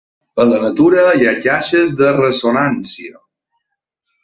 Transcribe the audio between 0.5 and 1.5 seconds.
la natura hi ha